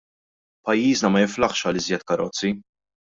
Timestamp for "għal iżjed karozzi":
1.71-2.51